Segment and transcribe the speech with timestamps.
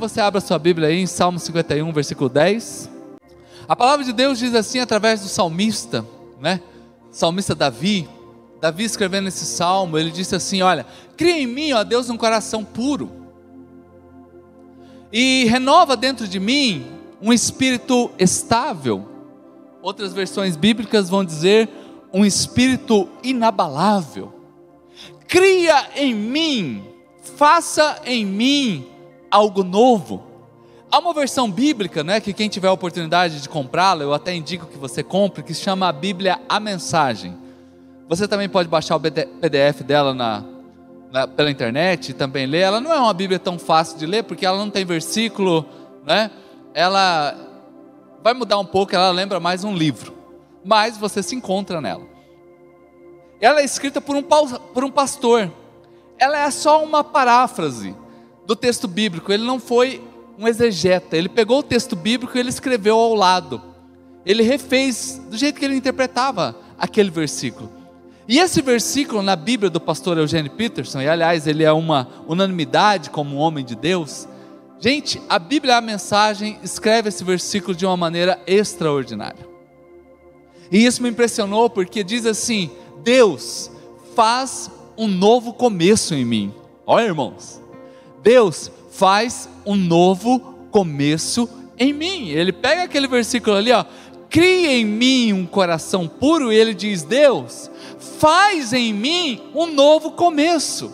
[0.00, 2.88] que você abra sua Bíblia aí em Salmo 51, versículo 10.
[3.68, 6.06] A palavra de Deus diz assim através do salmista,
[6.40, 6.62] né?
[7.10, 8.08] Salmista Davi.
[8.62, 10.86] Davi escrevendo esse salmo, ele disse assim: Olha,
[11.18, 13.10] cria em mim, ó Deus, um coração puro,
[15.12, 16.86] e renova dentro de mim
[17.20, 19.06] um espírito estável.
[19.82, 21.68] Outras versões bíblicas vão dizer
[22.10, 24.32] um espírito inabalável.
[25.28, 26.84] Cria em mim,
[27.36, 28.89] faça em mim
[29.30, 30.22] algo novo.
[30.90, 34.66] Há uma versão bíblica, né, que quem tiver a oportunidade de comprá-la, eu até indico
[34.66, 37.36] que você compre, que se chama a Bíblia A Mensagem.
[38.08, 40.42] Você também pode baixar o PDF dela na,
[41.12, 42.62] na, pela internet e também ler.
[42.62, 45.64] Ela não é uma Bíblia tão fácil de ler, porque ela não tem versículo,
[46.04, 46.28] né?
[46.74, 47.36] Ela
[48.20, 50.12] vai mudar um pouco, ela lembra mais um livro,
[50.64, 52.04] mas você se encontra nela.
[53.40, 55.50] Ela é escrita por um, por um pastor.
[56.18, 57.94] Ela é só uma paráfrase
[58.50, 59.32] do texto bíblico.
[59.32, 60.02] Ele não foi
[60.36, 61.16] um exegeta.
[61.16, 63.62] Ele pegou o texto bíblico e ele escreveu ao lado.
[64.26, 67.70] Ele refez do jeito que ele interpretava aquele versículo.
[68.26, 73.10] E esse versículo na Bíblia do pastor Eugênio Peterson, e aliás, ele é uma unanimidade
[73.10, 74.26] como um homem de Deus.
[74.80, 79.46] Gente, a Bíblia, a mensagem, escreve esse versículo de uma maneira extraordinária.
[80.72, 82.68] E isso me impressionou porque diz assim:
[83.04, 83.70] Deus
[84.16, 86.52] faz um novo começo em mim.
[86.84, 87.59] Olha, irmãos,
[88.22, 90.40] Deus faz um novo
[90.70, 92.28] começo em mim.
[92.28, 93.84] Ele pega aquele versículo ali, ó,
[94.28, 97.70] cria em mim um coração puro, e ele diz: Deus,
[98.18, 100.92] faz em mim um novo começo.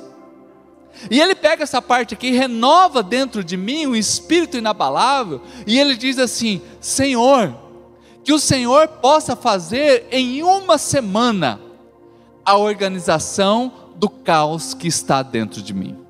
[1.11, 5.97] E ele pega essa parte aqui, renova dentro de mim um espírito inabalável, e ele
[5.97, 7.55] diz assim: Senhor,
[8.25, 11.61] que o Senhor possa fazer em uma semana
[12.45, 16.06] a organização do caos que está dentro de mim.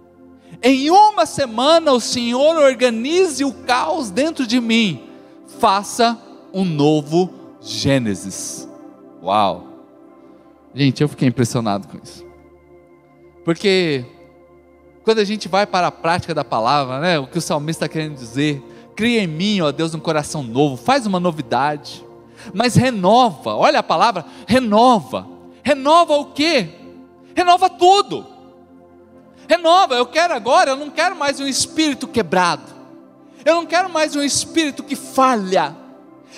[0.69, 5.01] Em uma semana o Senhor organize o caos dentro de mim.
[5.61, 6.21] Faça
[6.53, 8.69] um novo Gênesis.
[9.23, 9.65] Uau!
[10.75, 12.27] Gente, eu fiquei impressionado com isso.
[13.45, 14.05] Porque
[15.05, 17.93] quando a gente vai para a prática da palavra, né, o que o salmista está
[17.93, 18.61] querendo dizer,
[18.97, 22.05] cria em mim, ó Deus, um coração novo, faz uma novidade,
[22.53, 25.29] mas renova, olha a palavra, renova.
[25.63, 26.71] Renova o quê?
[27.37, 28.36] Renova tudo.
[29.49, 32.75] Renova, eu quero agora, eu não quero mais um espírito quebrado.
[33.45, 35.75] Eu não quero mais um espírito que falha.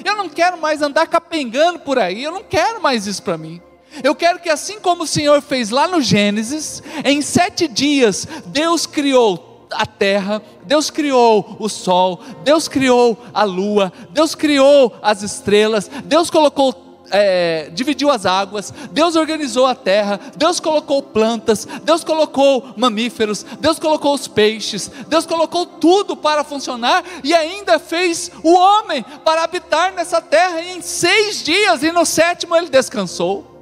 [0.04, 2.22] Eu não quero mais andar capengando por aí.
[2.22, 3.62] Eu não quero mais isso para mim.
[4.02, 8.86] Eu quero que assim como o Senhor fez lá no Gênesis, em sete dias Deus
[8.86, 15.90] criou a terra, Deus criou o sol, Deus criou a lua, Deus criou as estrelas,
[16.04, 22.74] Deus colocou é, dividiu as águas, Deus organizou a terra, Deus colocou plantas, Deus colocou
[22.76, 29.04] mamíferos, Deus colocou os peixes, Deus colocou tudo para funcionar e ainda fez o homem
[29.24, 33.58] para habitar nessa terra em seis dias e no sétimo ele descansou.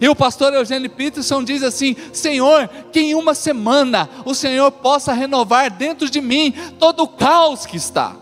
[0.00, 5.12] E o pastor Eugênio Peterson diz assim: Senhor, que em uma semana o Senhor possa
[5.12, 8.14] renovar dentro de mim todo o caos que está.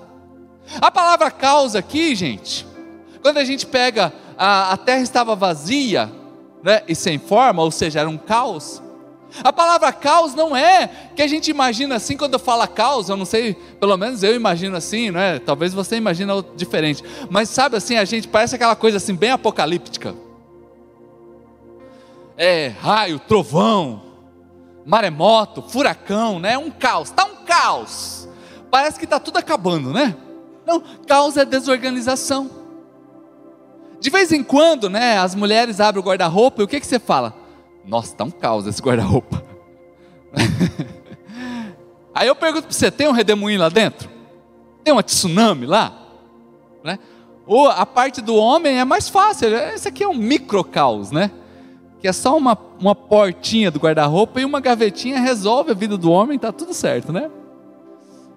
[0.80, 2.66] A palavra caos aqui, gente,
[3.22, 6.10] quando a gente pega a, a terra estava vazia
[6.62, 8.80] né, e sem forma, ou seja, era um caos.
[9.42, 13.24] A palavra caos não é que a gente imagina assim quando fala caos, eu não
[13.24, 15.38] sei, pelo menos eu imagino assim, não é?
[15.38, 17.02] Talvez você imagine diferente.
[17.28, 20.14] Mas sabe assim, a gente parece aquela coisa assim bem apocalíptica.
[22.36, 24.02] É, raio, trovão,
[24.86, 26.56] maremoto, furacão, né?
[26.56, 28.28] Um caos, tá um caos.
[28.70, 30.16] Parece que está tudo acabando, né?
[30.64, 32.57] Não, caos é desorganização.
[34.00, 36.98] De vez em quando, né, as mulheres abrem o guarda-roupa e o que, que você
[36.98, 37.34] fala?
[37.84, 39.42] Nossa, está um caos esse guarda-roupa.
[42.14, 44.08] Aí eu pergunto para você: tem um redemoinho lá dentro?
[44.84, 45.92] Tem uma tsunami lá?
[46.84, 46.98] Né?
[47.46, 51.30] Ou a parte do homem é mais fácil, esse aqui é um micro caos, né?
[51.98, 56.10] Que é só uma, uma portinha do guarda-roupa e uma gavetinha resolve a vida do
[56.10, 57.30] homem, está tudo certo, né?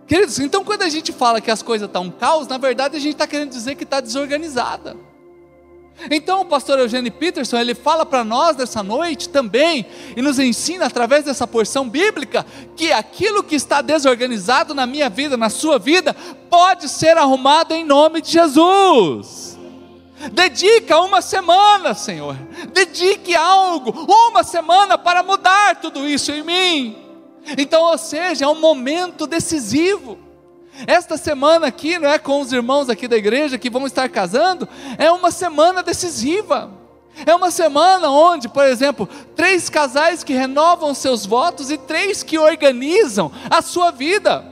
[0.08, 2.96] Queridos, então quando a gente fala que as coisas estão tá um caos, na verdade
[2.96, 4.96] a gente está querendo dizer que está desorganizada.
[6.10, 9.86] Então o pastor Eugênio Peterson, ele fala para nós nessa noite também,
[10.16, 12.46] e nos ensina através dessa porção bíblica,
[12.76, 16.16] que aquilo que está desorganizado na minha vida, na sua vida,
[16.50, 19.58] pode ser arrumado em nome de Jesus.
[20.32, 22.36] Dedica uma semana, Senhor.
[22.74, 26.98] Dedique algo, uma semana para mudar tudo isso em mim.
[27.58, 30.18] Então, ou seja, é um momento decisivo.
[30.88, 34.68] Esta semana aqui, não é com os irmãos aqui da igreja que vão estar casando,
[34.98, 36.72] é uma semana decisiva.
[37.26, 42.38] É uma semana onde, por exemplo, três casais que renovam seus votos e três que
[42.38, 44.46] organizam a sua vida.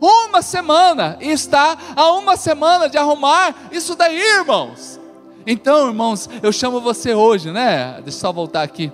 [0.00, 4.98] Uma semana, e está a uma semana de arrumar isso daí, irmãos.
[5.46, 8.00] Então, irmãos, eu chamo você hoje, né?
[8.02, 8.90] Deixa eu só voltar aqui.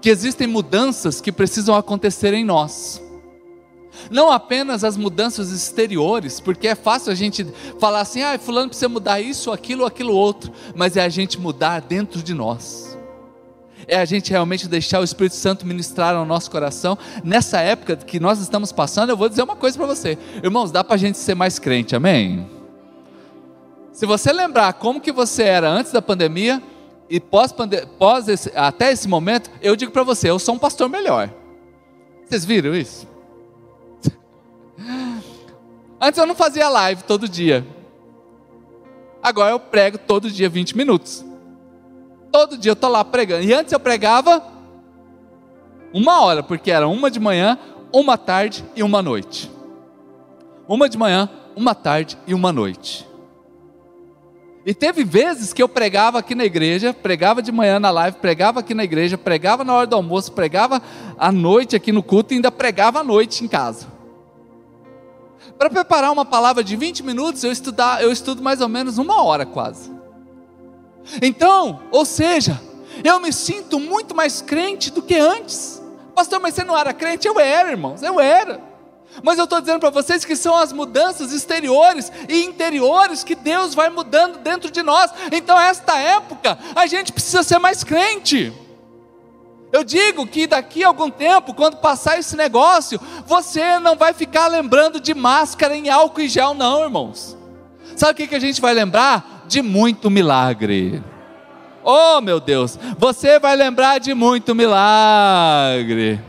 [0.00, 3.03] Que existem mudanças que precisam acontecer em nós.
[4.10, 7.46] Não apenas as mudanças exteriores, porque é fácil a gente
[7.78, 11.80] falar assim, ah, fulano precisa mudar isso, aquilo, aquilo outro, mas é a gente mudar
[11.80, 12.94] dentro de nós
[13.86, 16.98] é a gente realmente deixar o Espírito Santo ministrar ao nosso coração.
[17.22, 20.82] Nessa época que nós estamos passando, eu vou dizer uma coisa para você, irmãos, dá
[20.82, 22.48] para a gente ser mais crente, amém?
[23.92, 26.62] Se você lembrar como que você era antes da pandemia
[27.08, 27.54] e pós,
[27.98, 31.30] pós esse, até esse momento, eu digo para você, eu sou um pastor melhor.
[32.26, 33.06] Vocês viram isso?
[36.04, 37.66] Antes eu não fazia live todo dia.
[39.22, 41.24] Agora eu prego todo dia 20 minutos.
[42.30, 43.42] Todo dia eu estou lá pregando.
[43.42, 44.44] E antes eu pregava
[45.94, 47.58] uma hora, porque era uma de manhã,
[47.90, 49.50] uma tarde e uma noite.
[50.68, 53.08] Uma de manhã, uma tarde e uma noite.
[54.66, 58.60] E teve vezes que eu pregava aqui na igreja, pregava de manhã na live, pregava
[58.60, 60.82] aqui na igreja, pregava na hora do almoço, pregava
[61.16, 63.93] à noite aqui no culto e ainda pregava à noite em casa.
[65.58, 69.22] Para preparar uma palavra de 20 minutos, eu, estudar, eu estudo mais ou menos uma
[69.22, 69.92] hora quase.
[71.22, 72.60] Então, ou seja,
[73.02, 75.82] eu me sinto muito mais crente do que antes.
[76.14, 77.26] Pastor, mas você não era crente?
[77.26, 78.60] Eu era, irmãos, eu era.
[79.22, 83.74] Mas eu estou dizendo para vocês que são as mudanças exteriores e interiores que Deus
[83.74, 85.10] vai mudando dentro de nós.
[85.30, 88.52] Então, esta época, a gente precisa ser mais crente.
[89.74, 94.46] Eu digo que daqui a algum tempo, quando passar esse negócio, você não vai ficar
[94.46, 97.36] lembrando de máscara em álcool e gel, não, irmãos.
[97.96, 99.34] Sabe o que, que a gente vai lembrar?
[99.46, 101.02] de muito milagre.
[101.82, 106.20] Oh, meu Deus, você vai lembrar de muito milagre.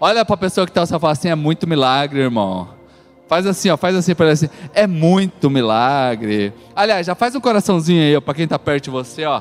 [0.00, 2.68] Olha para a pessoa que está ao fala assim: é muito milagre, irmão.
[3.28, 6.52] Faz assim, ó, faz assim, parece assim, é muito milagre.
[6.76, 9.40] Aliás, já faz um coraçãozinho aí, para quem está perto de você, ó.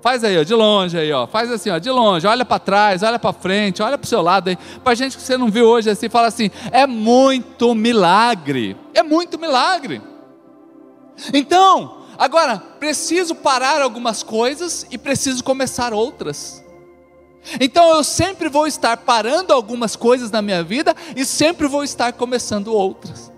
[0.00, 1.26] Faz aí, ó, de longe aí, ó.
[1.26, 2.26] Faz assim, ó, de longe.
[2.26, 4.58] Olha para trás, olha para frente, olha para o seu lado aí.
[4.82, 8.76] Para gente que você não viu hoje assim, fala assim: é muito milagre.
[8.94, 10.00] É muito milagre.
[11.34, 16.62] Então, Agora, preciso parar algumas coisas e preciso começar outras.
[17.58, 22.12] Então eu sempre vou estar parando algumas coisas na minha vida e sempre vou estar
[22.12, 23.32] começando outras.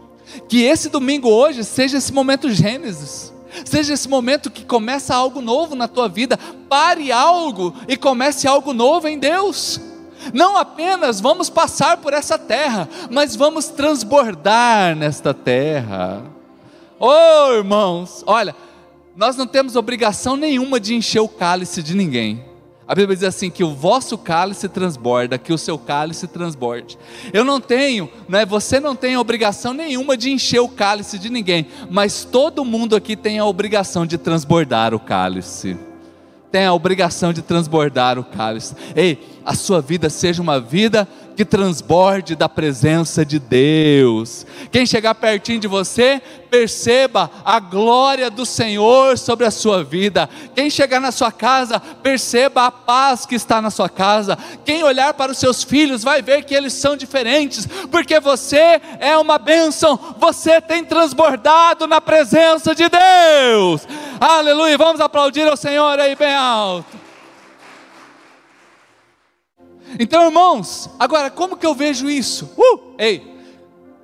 [0.48, 3.31] Que esse domingo hoje seja esse momento Gênesis.
[3.64, 6.38] Seja esse momento que começa algo novo na tua vida.
[6.68, 9.80] Pare algo e comece algo novo em Deus.
[10.32, 16.22] Não apenas vamos passar por essa terra, mas vamos transbordar nesta terra.
[16.98, 18.54] Oh, irmãos, olha,
[19.16, 22.51] nós não temos obrigação nenhuma de encher o cálice de ninguém.
[22.92, 26.98] A Bíblia diz assim: que o vosso cálice transborda, que o seu cálice transborde.
[27.32, 31.66] Eu não tenho, né, você não tem obrigação nenhuma de encher o cálice de ninguém,
[31.90, 35.74] mas todo mundo aqui tem a obrigação de transbordar o cálice.
[36.50, 38.74] Tem a obrigação de transbordar o cálice.
[38.94, 44.46] Ei, a sua vida seja uma vida que transborde da presença de Deus.
[44.70, 46.20] Quem chegar pertinho de você,
[46.50, 50.28] perceba a glória do Senhor sobre a sua vida.
[50.54, 54.36] Quem chegar na sua casa, perceba a paz que está na sua casa.
[54.64, 59.16] Quem olhar para os seus filhos vai ver que eles são diferentes, porque você é
[59.16, 63.86] uma bênção, você tem transbordado na presença de Deus.
[64.20, 64.76] Aleluia.
[64.76, 67.01] Vamos aplaudir ao Senhor aí bem alto.
[69.98, 72.50] Então, irmãos, agora como que eu vejo isso?
[72.56, 73.22] Uh, ei,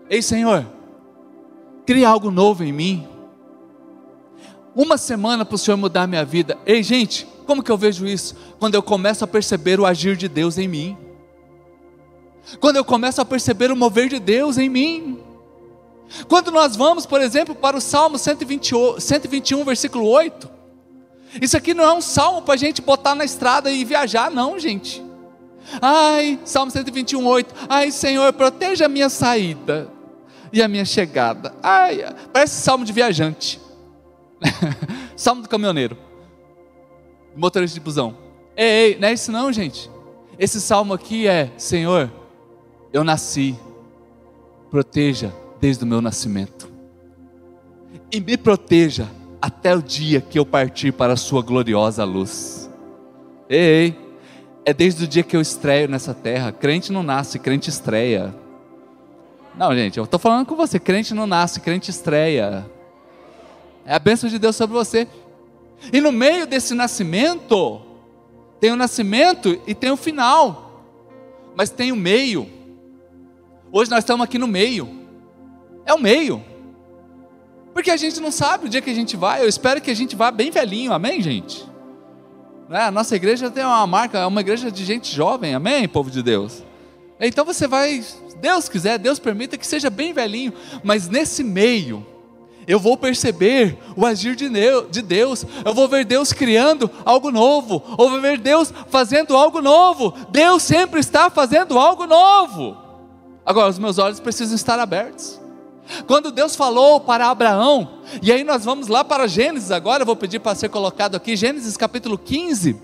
[0.09, 0.67] ei, Senhor,
[1.87, 3.09] cria algo novo em mim.
[4.75, 6.59] Uma semana para o Senhor mudar minha vida.
[6.67, 8.37] Ei, gente, como que eu vejo isso?
[8.59, 10.97] Quando eu começo a perceber o agir de Deus em mim.
[12.61, 15.19] Quando eu começo a perceber o mover de Deus em mim.
[16.29, 20.49] Quando nós vamos, por exemplo, para o Salmo 120, 121, versículo 8.
[21.41, 24.59] Isso aqui não é um salmo para a gente botar na estrada e viajar, não,
[24.59, 25.08] gente.
[25.81, 27.55] Ai, Salmo 121, 8.
[27.69, 29.91] Ai, Senhor, proteja a minha saída
[30.53, 31.55] e a minha chegada.
[31.63, 33.61] Ai, parece salmo de viajante.
[35.17, 35.97] salmo do caminhoneiro.
[37.37, 38.17] Motorista de busão.
[38.57, 39.91] Ei, ei, não é isso não, gente.
[40.39, 42.11] Esse salmo aqui é: Senhor,
[42.93, 43.57] eu nasci,
[44.71, 46.69] proteja desde o meu nascimento.
[48.11, 49.09] E me proteja
[49.41, 52.71] até o dia que eu partir para a sua gloriosa luz.
[53.49, 54.08] Ei, ei
[54.69, 56.53] é desde o dia que eu estreio nessa terra.
[56.53, 58.35] Crente não nasce, crente estreia.
[59.57, 60.79] Não, gente, eu estou falando com você.
[60.79, 62.71] Crente não nasce, crente estreia.
[63.87, 65.09] É a bênção de Deus sobre você.
[65.91, 67.81] E no meio desse nascimento,
[68.61, 70.85] tem o nascimento e tem o final.
[71.57, 72.47] Mas tem o meio.
[73.73, 74.87] Hoje nós estamos aqui no meio.
[75.87, 76.45] é o meio.
[77.73, 79.41] Porque a gente não sabe o dia que a gente vai.
[79.41, 81.67] Eu espero que a gente vá bem velhinho, amém, gente?
[82.69, 82.83] Né?
[82.83, 86.23] A nossa igreja tem uma marca, é uma igreja de gente jovem, amém, povo de
[86.23, 86.63] Deus?
[87.19, 88.05] Então você vai,
[88.41, 90.53] Deus quiser, Deus permita que seja bem velhinho,
[90.85, 92.07] mas nesse meio,
[92.67, 98.11] eu vou perceber o agir de Deus, eu vou ver Deus criando algo novo, eu
[98.11, 100.15] vou ver Deus fazendo algo novo.
[100.29, 102.77] Deus sempre está fazendo algo novo.
[103.45, 105.41] Agora, os meus olhos precisam estar abertos.
[106.07, 110.17] Quando Deus falou para Abraão, e aí nós vamos lá para Gênesis agora, eu vou
[110.17, 112.77] pedir para ser colocado aqui, Gênesis capítulo 15,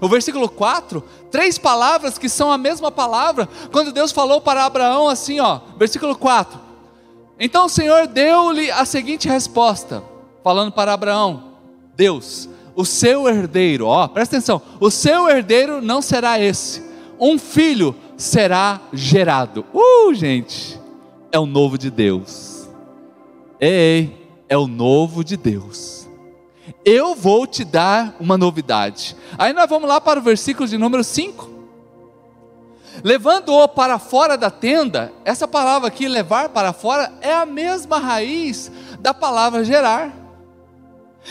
[0.00, 5.08] o versículo 4, três palavras que são a mesma palavra, quando Deus falou para Abraão
[5.08, 6.58] assim, ó, versículo 4.
[7.38, 10.02] Então o Senhor deu-lhe a seguinte resposta,
[10.42, 11.52] falando para Abraão:
[11.94, 16.82] Deus, o seu herdeiro, ó, presta atenção, o seu herdeiro não será esse,
[17.18, 19.64] um filho será gerado.
[19.72, 20.80] Uh, gente,
[21.36, 22.66] é o novo de Deus.
[23.60, 26.08] Ei, é o novo de Deus.
[26.82, 29.14] Eu vou te dar uma novidade.
[29.36, 31.50] Aí nós vamos lá para o versículo de número 5.
[33.04, 38.72] Levando-o para fora da tenda, essa palavra aqui, levar para fora, é a mesma raiz
[38.98, 40.16] da palavra gerar.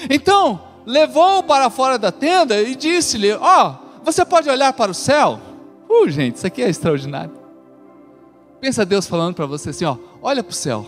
[0.08, 4.96] Então, levou-o para fora da tenda e disse-lhe: Ó, oh, você pode olhar para o
[4.96, 5.40] céu?
[5.90, 7.45] Uh, gente, isso aqui é extraordinário.
[8.66, 10.88] Pensa Deus falando para você assim, ó, olha para o céu.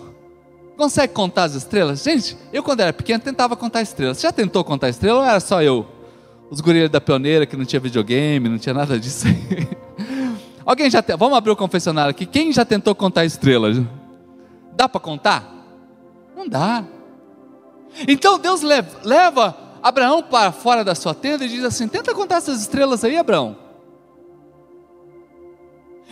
[0.75, 2.01] Consegue contar as estrelas?
[2.01, 4.17] Gente, eu quando era pequeno tentava contar estrelas.
[4.17, 5.85] Você já tentou contar estrelas ou era só eu?
[6.49, 9.27] Os gurilhos da pioneira que não tinha videogame, não tinha nada disso.
[10.65, 11.15] Alguém já tem...
[11.15, 12.25] Vamos abrir o confessionário aqui.
[12.25, 13.77] Quem já tentou contar estrelas?
[14.75, 15.47] Dá para contar?
[16.35, 16.83] Não dá.
[18.07, 22.37] Então Deus leva, leva Abraão para fora da sua tenda e diz assim: tenta contar
[22.37, 23.55] essas estrelas aí, Abraão.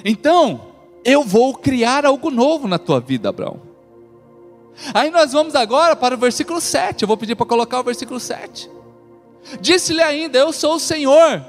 [0.03, 0.74] Então,
[1.05, 3.61] eu vou criar algo novo na tua vida, Abraão.
[4.91, 7.03] Aí nós vamos agora para o versículo 7.
[7.03, 8.69] Eu vou pedir para colocar o versículo 7.
[9.61, 11.45] Disse-lhe ainda: Eu sou o Senhor,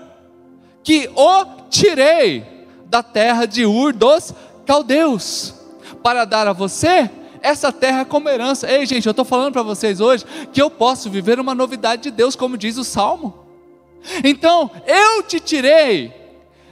[0.84, 2.44] que o tirei
[2.84, 4.34] da terra de Ur dos
[4.66, 5.54] caldeus,
[6.02, 7.10] para dar a você
[7.40, 8.70] essa terra como herança.
[8.70, 12.10] Ei, gente, eu estou falando para vocês hoje que eu posso viver uma novidade de
[12.10, 13.46] Deus, como diz o Salmo.
[14.22, 16.12] Então, eu te tirei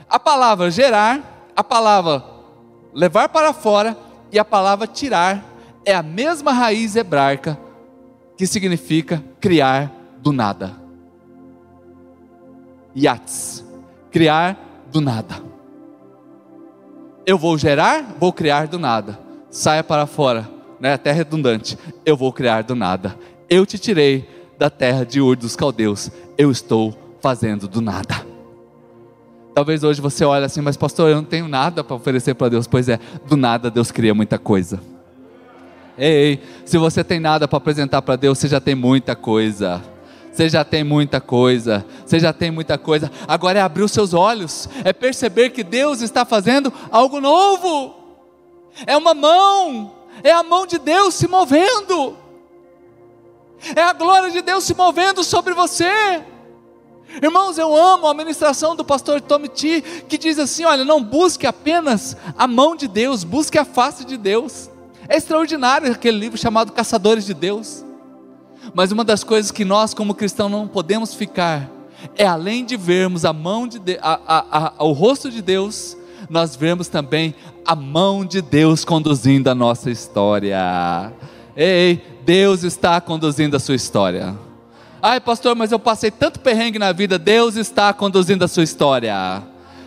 [0.07, 2.34] a palavra gerar, a palavra
[2.95, 3.97] levar para fora
[4.31, 5.43] e a palavra tirar
[5.83, 7.59] é a mesma raiz hebraica
[8.37, 10.73] que significa criar do nada.
[12.95, 13.63] Yats,
[14.09, 14.57] criar
[14.89, 15.43] do nada.
[17.25, 19.19] Eu vou gerar, vou criar do nada.
[19.49, 20.49] Saia para fora,
[20.79, 20.93] né?
[20.93, 21.77] Até redundante.
[22.05, 23.17] Eu vou criar do nada.
[23.49, 26.09] Eu te tirei da terra de Ur dos caldeus.
[26.37, 28.34] Eu estou fazendo do nada.
[29.55, 32.67] Talvez hoje você olhe assim, mas pastor, eu não tenho nada para oferecer para Deus.
[32.67, 34.81] Pois é, do nada Deus cria muita coisa.
[35.97, 39.81] Ei, se você tem nada para apresentar para Deus, você já tem muita coisa.
[40.29, 43.09] Você já tem muita coisa, você já tem muita coisa.
[43.25, 47.95] Agora é abrir os seus olhos, é perceber que Deus está fazendo algo novo.
[48.85, 52.17] É uma mão, é a mão de Deus se movendo.
[53.73, 56.21] É a glória de Deus se movendo sobre você.
[57.21, 61.47] Irmãos, eu amo a ministração do pastor Tommy T, que diz assim: olha, não busque
[61.47, 64.69] apenas a mão de Deus, busque a face de Deus.
[65.07, 67.85] É extraordinário aquele livro chamado Caçadores de Deus.
[68.73, 71.69] Mas uma das coisas que nós, como cristãos, não podemos ficar
[72.15, 75.97] é além de vermos a mão de, de a, a, a, o rosto de Deus,
[76.29, 77.33] nós vemos também
[77.65, 81.13] a mão de Deus conduzindo a nossa história.
[81.55, 84.35] Ei, Deus está conduzindo a sua história.
[85.07, 87.19] Ai, pastor, mas eu passei tanto perrengue na vida.
[87.19, 89.43] Deus está conduzindo a sua história.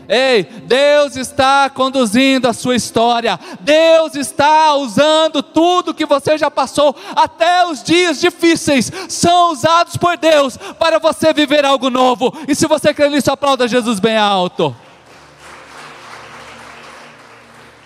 [0.08, 3.36] Ei, Deus está conduzindo a sua história.
[3.58, 10.16] Deus está usando tudo que você já passou, até os dias difíceis, são usados por
[10.16, 12.32] Deus para você viver algo novo.
[12.46, 14.68] E se você crê nisso, aplauda Jesus bem alto.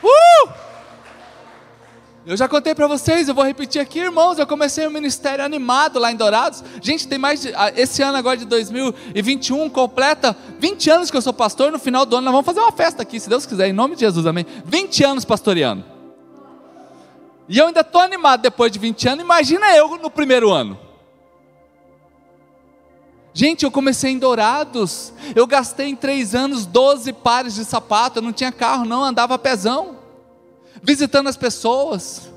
[0.04, 0.71] Uh!
[2.24, 4.38] Eu já contei para vocês, eu vou repetir aqui, irmãos.
[4.38, 6.62] Eu comecei um ministério animado lá em Dourados.
[6.80, 11.22] Gente, tem mais de, ah, esse ano agora de 2021 completa 20 anos que eu
[11.22, 11.72] sou pastor.
[11.72, 13.96] No final do ano nós vamos fazer uma festa aqui, se Deus quiser, em nome
[13.96, 14.46] de Jesus, amém.
[14.64, 15.84] 20 anos pastoreando.
[17.48, 19.24] E eu ainda estou animado depois de 20 anos.
[19.24, 20.78] Imagina eu no primeiro ano.
[23.34, 25.12] Gente, eu comecei em Dourados.
[25.34, 28.20] Eu gastei em três anos 12 pares de sapato.
[28.20, 30.01] Eu não tinha carro, não, andava pezão
[30.82, 32.32] visitando as pessoas,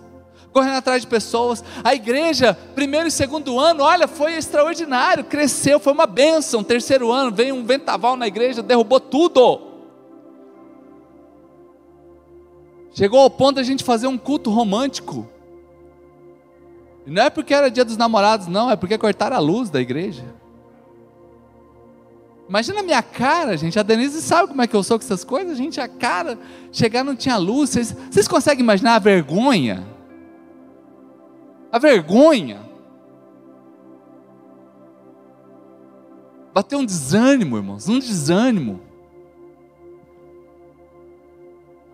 [0.54, 1.64] correndo atrás de pessoas.
[1.84, 6.64] A igreja, primeiro e segundo ano, olha, foi extraordinário, cresceu, foi uma bênção.
[6.64, 9.62] Terceiro ano, veio um ventaval na igreja, derrubou tudo.
[12.94, 15.28] Chegou ao ponto de a gente fazer um culto romântico.
[17.06, 19.82] E não é porque era dia dos namorados, não, é porque cortaram a luz da
[19.82, 20.24] igreja.
[22.48, 23.80] Imagina a minha cara, gente.
[23.80, 25.82] A Denise sabe como é que eu sou com essas coisas, gente.
[25.82, 26.38] A cara,
[26.72, 27.72] chegar não tinha luz.
[27.72, 29.86] Vocês, vocês conseguem imaginar a vergonha?
[31.72, 32.62] A vergonha.
[36.54, 38.80] Bateu um desânimo, irmãos, um desânimo.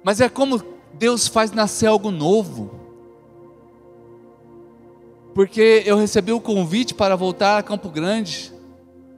[0.04, 0.62] Mas é como
[0.94, 2.80] Deus faz nascer algo novo.
[5.34, 8.54] Porque eu recebi o convite para voltar a Campo Grande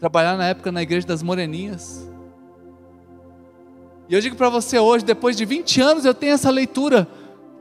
[0.04, 2.12] trabalhar na época na igreja das Moreninhas.
[4.10, 7.08] E eu digo para você hoje, depois de 20 anos, eu tenho essa leitura,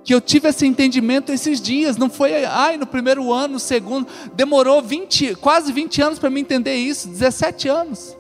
[0.03, 4.09] que eu tive esse entendimento esses dias, não foi, ai, no primeiro ano, no segundo,
[4.35, 8.19] demorou 20, quase 20 anos para me entender isso, 17 anos.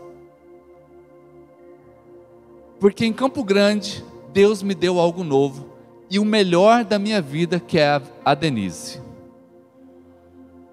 [2.78, 5.68] Porque em Campo Grande, Deus me deu algo novo,
[6.08, 9.00] e o melhor da minha vida, que é a Denise.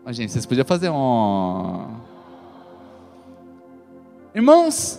[0.06, 2.09] Mas, gente, vocês podiam fazer um.
[4.40, 4.98] Irmãos,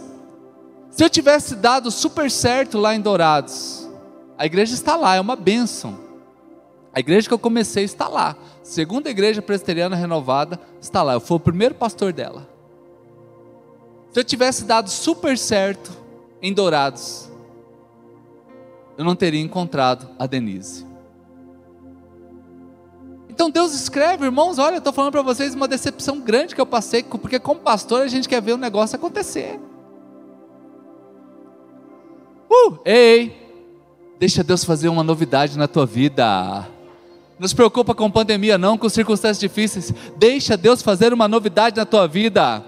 [0.91, 3.89] se eu tivesse dado super certo lá em Dourados,
[4.37, 5.99] a igreja está lá, é uma bênção.
[6.93, 8.37] A igreja que eu comecei está lá.
[8.63, 11.15] Segunda igreja presbiteriana renovada está lá.
[11.15, 12.47] Eu fui o primeiro pastor dela.
[14.13, 15.91] Se eu tivesse dado super certo
[16.43, 17.31] em Dourados,
[18.99, 20.87] eu não teria encontrado a Denise.
[23.41, 26.67] Então Deus escreve, irmãos, olha, eu estou falando para vocês uma decepção grande que eu
[26.67, 29.59] passei, porque como pastor a gente quer ver o negócio acontecer.
[32.51, 33.35] Uh, ei,
[34.19, 36.69] deixa Deus fazer uma novidade na tua vida.
[37.39, 39.91] Não se preocupa com pandemia, não, com circunstâncias difíceis.
[40.19, 42.63] Deixa Deus fazer uma novidade na tua vida.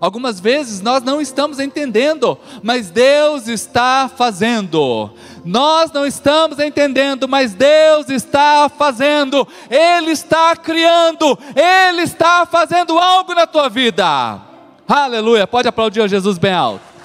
[0.00, 5.10] Algumas vezes nós não estamos entendendo, mas Deus está fazendo.
[5.44, 9.46] Nós não estamos entendendo, mas Deus está fazendo.
[9.70, 14.40] Ele está criando, Ele está fazendo algo na tua vida.
[14.86, 15.46] Aleluia.
[15.46, 16.96] Pode aplaudir a Jesus bem alto.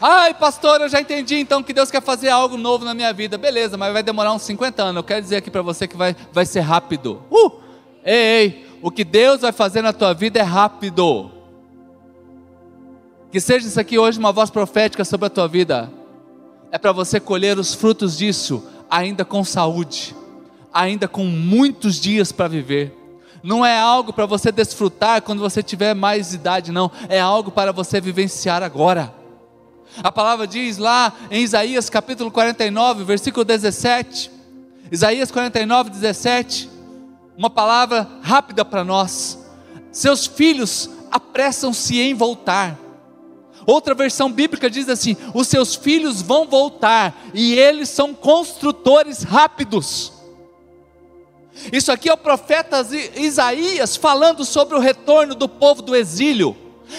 [0.00, 3.38] Ai, pastor, eu já entendi então que Deus quer fazer algo novo na minha vida.
[3.38, 4.96] Beleza, mas vai demorar uns 50 anos.
[4.96, 7.22] Eu quero dizer aqui para você que vai, vai ser rápido.
[7.30, 7.52] Uh!
[8.04, 11.30] Ei, ei, o que Deus vai fazer na tua vida é rápido.
[13.32, 15.90] Que seja isso aqui hoje uma voz profética sobre a tua vida.
[16.70, 20.14] É para você colher os frutos disso, ainda com saúde,
[20.70, 22.94] ainda com muitos dias para viver.
[23.42, 26.90] Não é algo para você desfrutar quando você tiver mais idade, não.
[27.08, 29.14] É algo para você vivenciar agora.
[30.02, 34.30] A palavra diz lá em Isaías capítulo 49, versículo 17.
[34.92, 36.73] Isaías 49, 17
[37.36, 39.38] uma palavra rápida para nós.
[39.90, 42.78] Seus filhos apressam-se em voltar.
[43.66, 50.12] Outra versão bíblica diz assim: os seus filhos vão voltar e eles são construtores rápidos.
[51.72, 52.84] Isso aqui é o profeta
[53.16, 56.56] Isaías falando sobre o retorno do povo do exílio.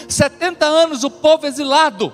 [0.07, 2.13] 70 anos o povo exilado.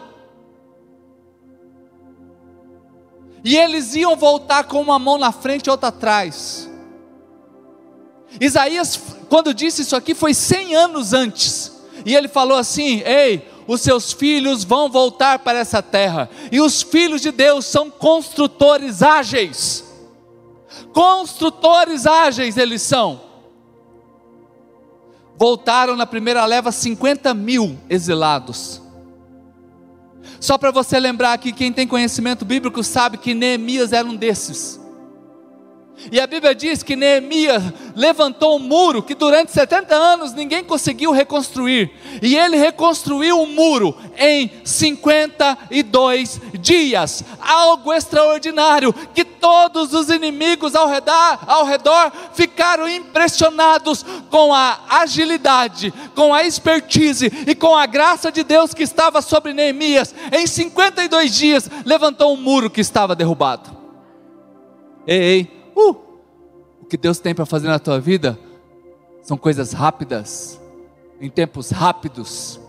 [3.43, 6.70] E eles iam voltar com uma mão na frente e outra atrás.
[8.39, 11.71] Isaías, quando disse isso aqui, foi 100 anos antes.
[12.05, 16.29] E ele falou assim: Ei, os seus filhos vão voltar para essa terra.
[16.51, 19.85] E os filhos de Deus são construtores ágeis.
[20.91, 23.21] Construtores ágeis eles são.
[25.37, 28.81] Voltaram na primeira leva 50 mil exilados.
[30.39, 34.80] Só para você lembrar aqui, quem tem conhecimento bíblico sabe que Neemias era um desses.
[36.11, 37.61] E a Bíblia diz que Neemias
[37.95, 41.91] levantou um muro que durante 70 anos ninguém conseguiu reconstruir.
[42.21, 47.23] E ele reconstruiu o um muro em 52 dias.
[47.39, 55.93] Algo extraordinário que todos os inimigos ao redor, ao redor ficaram impressionados com a agilidade,
[56.15, 60.15] com a expertise e com a graça de Deus que estava sobre Neemias.
[60.31, 63.69] Em 52 dias levantou um muro que estava derrubado.
[65.05, 65.95] Ei, ei Uh!
[66.81, 68.37] O que Deus tem para fazer na tua vida
[69.21, 70.59] são coisas rápidas,
[71.19, 72.59] em tempos rápidos.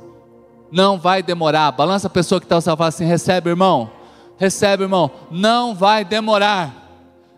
[0.71, 1.71] Não vai demorar.
[1.73, 3.91] Balança a pessoa que está ao fala assim: recebe, irmão.
[4.37, 5.11] Recebe, irmão.
[5.31, 6.83] Não vai demorar.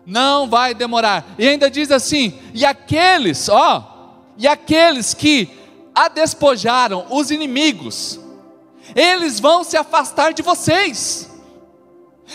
[0.05, 1.25] Não vai demorar.
[1.37, 5.49] E ainda diz assim: e aqueles, ó, e aqueles que
[5.93, 8.19] a despojaram, os inimigos,
[8.93, 11.34] eles vão se afastar de vocês.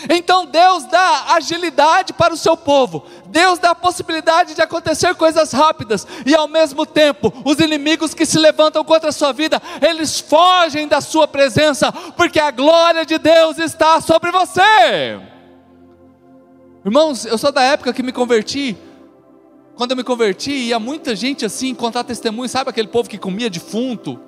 [0.09, 5.51] Então Deus dá agilidade para o seu povo, Deus dá a possibilidade de acontecer coisas
[5.51, 10.19] rápidas, e ao mesmo tempo, os inimigos que se levantam contra a sua vida, eles
[10.19, 15.19] fogem da sua presença, porque a glória de Deus está sobre você.
[16.85, 18.75] Irmãos, eu sou da época que me converti
[19.75, 23.49] Quando eu me converti, ia muita gente assim contar testemunho, sabe aquele povo que comia
[23.49, 24.19] defunto?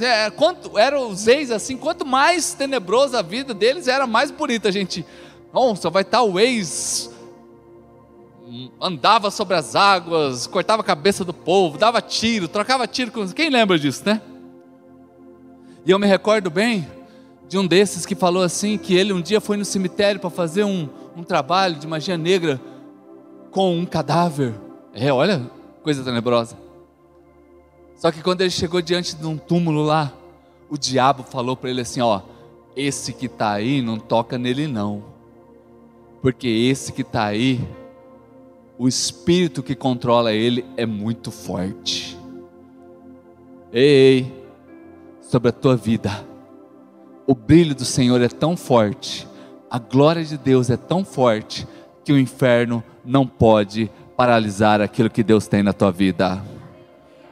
[0.00, 4.72] É, quanto eram os ex assim, quanto mais tenebrosa a vida deles, era mais bonita
[4.72, 5.04] gente.
[5.52, 7.10] Nossa, vai estar o ex
[8.80, 13.26] andava sobre as águas, cortava a cabeça do povo, dava tiro, trocava tiro com.
[13.28, 14.20] Quem lembra disso, né?
[15.84, 16.86] E eu me recordo bem
[17.48, 20.64] de um desses que falou assim: que ele um dia foi no cemitério para fazer
[20.64, 22.60] um, um trabalho de magia negra
[23.50, 24.54] com um cadáver.
[24.94, 25.50] É, olha,
[25.82, 26.65] coisa tenebrosa.
[27.96, 30.12] Só que quando ele chegou diante de um túmulo lá,
[30.68, 32.20] o diabo falou para ele assim: Ó,
[32.76, 35.02] esse que está aí, não toca nele não,
[36.20, 37.60] porque esse que está aí
[38.78, 42.16] o espírito que controla ele é muito forte.
[43.72, 44.32] Ei,
[45.20, 46.24] sobre a tua vida,
[47.26, 49.26] o brilho do Senhor é tão forte,
[49.70, 51.66] a glória de Deus é tão forte,
[52.04, 56.40] que o inferno não pode paralisar aquilo que Deus tem na tua vida.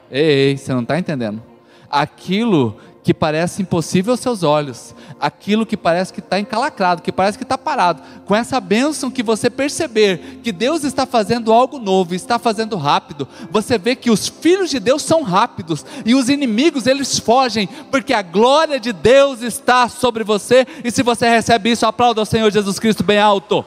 [0.09, 1.41] Ei, você não está entendendo?
[1.89, 7.37] Aquilo que parece impossível aos seus olhos, aquilo que parece que está encalacrado, que parece
[7.37, 12.15] que está parado, com essa bênção que você perceber que Deus está fazendo algo novo,
[12.15, 16.87] está fazendo rápido, você vê que os filhos de Deus são rápidos e os inimigos
[16.87, 21.85] eles fogem, porque a glória de Deus está sobre você, e se você recebe isso,
[21.85, 23.63] aplauda ao Senhor Jesus Cristo bem alto.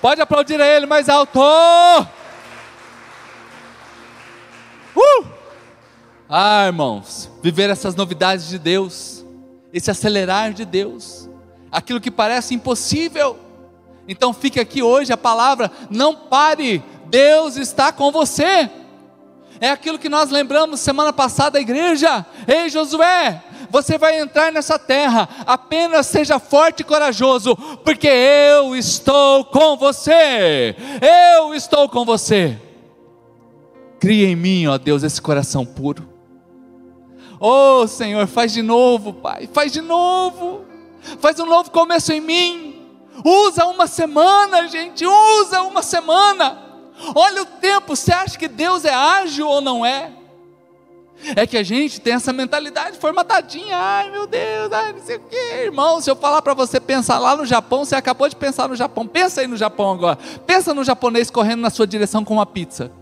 [0.00, 1.40] Pode aplaudir a Ele mais alto.
[4.98, 5.24] Uh!
[6.28, 9.24] Ah, irmãos, viver essas novidades de Deus,
[9.72, 11.30] esse acelerar de Deus,
[11.70, 13.38] aquilo que parece impossível.
[14.06, 18.68] Então fique aqui hoje a palavra, não pare, Deus está com você.
[19.60, 22.24] É aquilo que nós lembramos semana passada da igreja.
[22.46, 29.44] Ei, Josué, você vai entrar nessa terra, apenas seja forte e corajoso, porque eu estou
[29.44, 30.76] com você.
[31.00, 32.67] Eu estou com você.
[34.00, 36.08] Cria em mim, ó Deus, esse coração puro.
[37.40, 40.64] Oh Senhor, faz de novo, Pai, faz de novo,
[41.20, 42.74] faz um novo começo em mim.
[43.24, 46.58] Usa uma semana, gente, usa uma semana.
[47.14, 50.12] Olha o tempo, você acha que Deus é ágil ou não é?
[51.34, 55.20] É que a gente tem essa mentalidade formatadinha, ai meu Deus, ai não sei o
[55.20, 56.00] que, irmão.
[56.00, 59.06] Se eu falar para você pensar lá no Japão, você acabou de pensar no Japão,
[59.06, 62.92] pensa aí no Japão agora, pensa no japonês correndo na sua direção com uma pizza.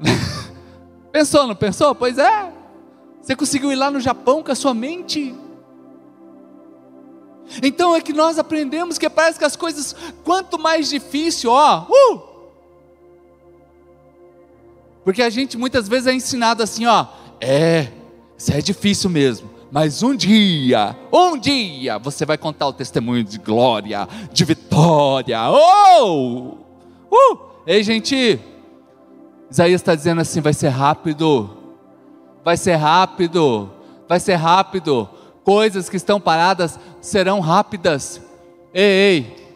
[1.12, 1.94] Pensou, não pensou?
[1.94, 2.52] Pois é.
[3.22, 5.34] Você conseguiu ir lá no Japão com a sua mente.
[7.62, 12.22] Então é que nós aprendemos que parece que as coisas, quanto mais difícil, ó, uh!
[15.04, 17.06] Porque a gente muitas vezes é ensinado assim, ó,
[17.40, 17.88] é,
[18.36, 23.38] isso é difícil mesmo, mas um dia, um dia, você vai contar o testemunho de
[23.38, 26.58] glória, de vitória, oh!
[27.10, 27.38] Uh!
[27.66, 28.40] Ei, gente,
[29.50, 31.50] Isaías está dizendo assim: vai ser rápido,
[32.44, 33.70] vai ser rápido,
[34.08, 35.08] vai ser rápido.
[35.44, 38.20] Coisas que estão paradas serão rápidas.
[38.74, 39.46] Ei, ei.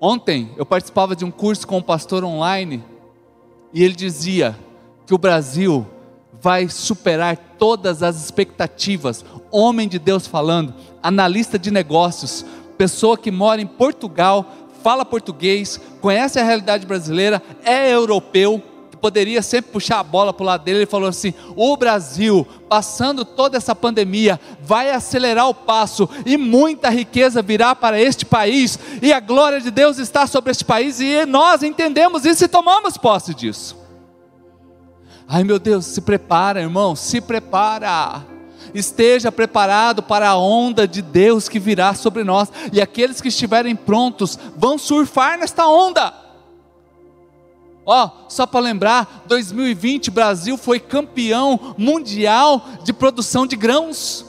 [0.00, 2.84] Ontem eu participava de um curso com um pastor online
[3.72, 4.56] e ele dizia
[5.06, 5.86] que o Brasil
[6.40, 9.24] vai superar todas as expectativas.
[9.50, 12.44] Homem de Deus falando, analista de negócios,
[12.76, 14.46] pessoa que mora em Portugal,
[14.82, 20.42] fala português, conhece a realidade brasileira, é europeu, que poderia sempre puxar a bola para
[20.42, 20.78] o lado dele.
[20.78, 26.88] Ele falou assim: o Brasil, passando toda essa pandemia, vai acelerar o passo e muita
[26.88, 31.24] riqueza virá para este país, e a glória de Deus está sobre este país, e
[31.26, 33.76] nós entendemos isso e tomamos posse disso.
[35.26, 38.24] Ai meu Deus, se prepara, irmão, se prepara
[38.74, 43.74] esteja preparado para a onda de Deus que virá sobre nós, e aqueles que estiverem
[43.74, 46.12] prontos vão surfar nesta onda.
[47.84, 54.26] Ó, oh, só para lembrar, 2020 Brasil foi campeão mundial de produção de grãos.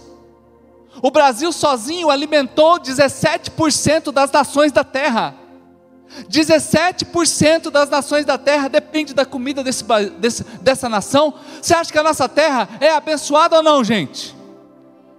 [1.02, 5.36] O Brasil sozinho alimentou 17% das nações da terra.
[6.30, 9.84] 17% das nações da terra depende da comida desse,
[10.18, 11.34] desse, dessa nação.
[11.62, 14.40] Você acha que a nossa terra é abençoada ou não, gente?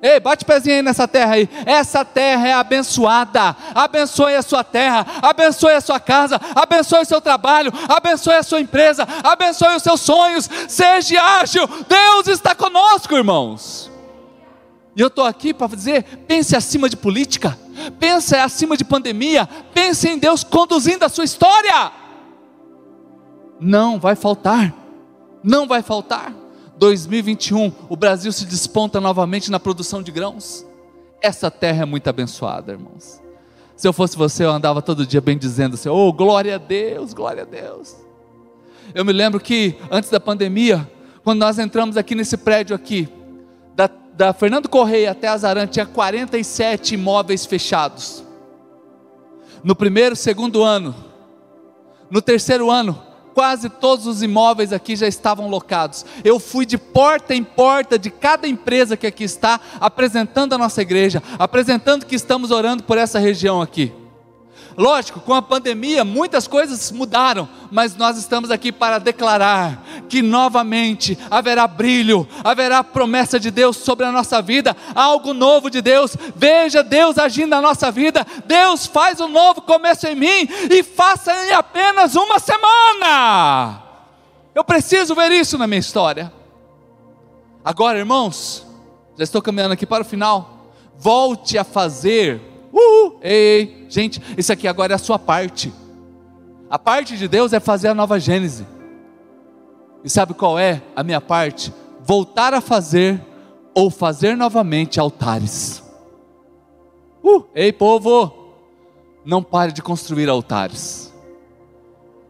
[0.03, 1.49] Ei, bate pezinho aí nessa terra aí.
[1.67, 3.55] Essa terra é abençoada.
[3.75, 8.61] Abençoe a sua terra, abençoe a sua casa, abençoe o seu trabalho, abençoe a sua
[8.61, 10.49] empresa, abençoe os seus sonhos.
[10.69, 11.69] Seja ágil.
[11.87, 13.91] Deus está conosco, irmãos.
[14.97, 17.59] E eu estou aqui para dizer: pense acima de política,
[17.99, 21.93] pense acima de pandemia, pense em Deus conduzindo a sua história.
[23.59, 24.75] Não vai faltar,
[25.43, 26.35] não vai faltar.
[26.79, 30.65] 2021, o Brasil se desponta novamente na produção de grãos.
[31.21, 33.21] Essa terra é muito abençoada, irmãos.
[33.77, 37.13] Se eu fosse você, eu andava todo dia bem dizendo assim: Oh, glória a Deus,
[37.13, 37.97] glória a Deus.
[38.95, 40.91] Eu me lembro que antes da pandemia,
[41.23, 43.09] quando nós entramos aqui nesse prédio aqui,
[44.15, 48.25] da, Fernando Correia até Azarã, tinha 47 imóveis fechados.
[49.63, 50.95] No primeiro, segundo ano,
[52.11, 53.01] no terceiro ano,
[53.35, 56.05] quase todos os imóveis aqui já estavam locados.
[56.25, 60.83] Eu fui de porta em porta de cada empresa que aqui está, apresentando a nossa
[60.83, 63.93] igreja, apresentando que estamos orando por essa região aqui.
[64.77, 71.17] Lógico, com a pandemia muitas coisas mudaram, mas nós estamos aqui para declarar que novamente
[71.31, 76.17] haverá brilho, haverá promessa de Deus sobre a nossa vida, algo novo de Deus.
[76.37, 78.27] Veja Deus agindo na nossa vida.
[78.45, 83.83] Deus faz um novo começo em mim e faça em apenas uma semana.
[84.55, 86.33] Eu preciso ver isso na minha história.
[87.65, 88.67] Agora, irmãos,
[89.17, 90.73] já estou caminhando aqui para o final.
[90.99, 95.73] Volte a fazer Uhul, ei, gente, isso aqui agora é a sua parte.
[96.69, 98.65] A parte de Deus é fazer a nova Gênese.
[100.05, 101.73] E sabe qual é a minha parte?
[102.01, 103.21] Voltar a fazer
[103.75, 105.83] ou fazer novamente altares.
[107.23, 108.55] Uh, ei, povo,
[109.25, 111.13] não pare de construir altares.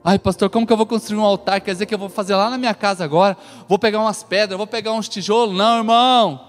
[0.03, 1.61] Ai, pastor, como que eu vou construir um altar?
[1.61, 3.37] Quer dizer que eu vou fazer lá na minha casa agora?
[3.69, 5.57] Vou pegar umas pedras, vou pegar uns tijolos?
[5.57, 6.41] Não, irmão.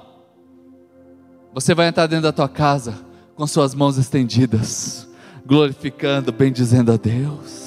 [1.54, 2.98] Você vai entrar dentro da tua casa
[3.36, 5.08] com suas mãos estendidas,
[5.46, 7.61] glorificando, bendizendo a Deus.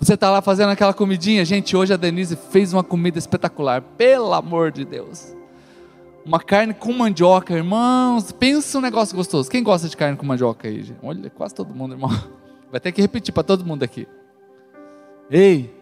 [0.00, 1.76] Você está lá fazendo aquela comidinha, gente.
[1.76, 5.36] Hoje a Denise fez uma comida espetacular, pelo amor de Deus.
[6.24, 8.30] Uma carne com mandioca, irmãos.
[8.30, 9.50] Pensa um negócio gostoso.
[9.50, 10.98] Quem gosta de carne com mandioca aí, gente?
[11.02, 12.10] Olha, quase todo mundo, irmão.
[12.70, 14.06] Vai ter que repetir para todo mundo aqui.
[15.30, 15.74] Ei,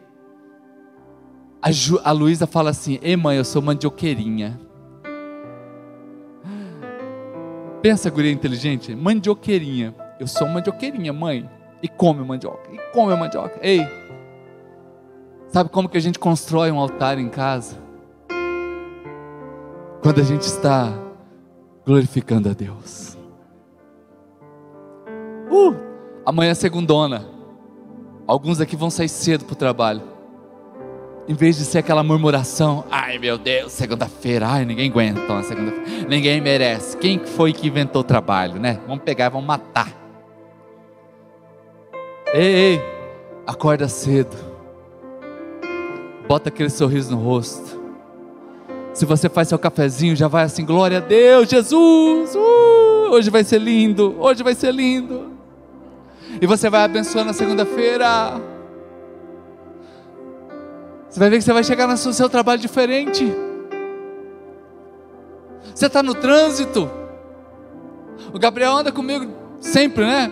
[1.60, 1.68] a,
[2.08, 4.58] a Luísa fala assim: Ei, mãe, eu sou mandioqueirinha.
[7.82, 9.94] Pensa, guria inteligente, mandioqueirinha.
[10.18, 11.48] Eu sou mandioqueirinha, mãe.
[11.82, 12.70] E come mandioca.
[12.72, 13.58] E come mandioca.
[13.60, 13.86] Ei,
[15.56, 17.78] sabe como que a gente constrói um altar em casa?
[20.02, 20.92] Quando a gente está
[21.82, 23.16] glorificando a Deus.
[25.50, 25.74] Uh,
[26.26, 27.26] amanhã é segundona.
[28.26, 30.02] Alguns aqui vão sair cedo para o trabalho.
[31.26, 36.06] Em vez de ser aquela murmuração, ai meu Deus, segunda-feira, ai ninguém aguenta uma segunda-feira,
[36.06, 36.98] ninguém merece.
[36.98, 38.78] Quem foi que inventou o trabalho, né?
[38.86, 39.90] Vamos pegar, vamos matar.
[42.34, 42.80] Ei, ei,
[43.46, 44.45] acorda cedo.
[46.28, 47.80] Bota aquele sorriso no rosto.
[48.92, 52.34] Se você faz seu cafezinho, já vai assim, glória a Deus, Jesus.
[52.34, 55.32] Uh, hoje vai ser lindo, hoje vai ser lindo.
[56.40, 58.40] E você vai abençoando na segunda-feira.
[61.08, 63.32] Você vai ver que você vai chegar no seu trabalho diferente.
[65.74, 66.90] Você está no trânsito.
[68.32, 70.30] O Gabriel anda comigo sempre, né?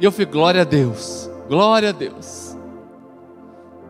[0.00, 2.49] E eu fico, glória a Deus, glória a Deus.